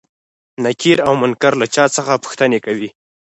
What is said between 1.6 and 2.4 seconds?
له چا څخه